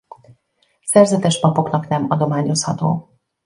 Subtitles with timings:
[0.81, 3.17] Szerzetes papoknak nem adományozható.